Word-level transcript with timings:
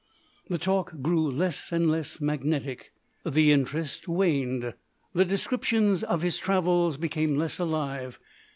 The 0.49 0.57
talk 0.57 0.99
grew 1.03 1.29
less 1.29 1.71
and 1.71 1.87
less 1.91 2.19
magnetic; 2.19 2.91
the 3.23 3.51
interest 3.51 4.07
waned; 4.07 4.73
the 5.13 5.25
descriptions 5.25 6.01
of 6.01 6.23
his 6.23 6.39
travels 6.39 6.97
became 6.97 7.37
less 7.37 7.59
alive. 7.59 8.19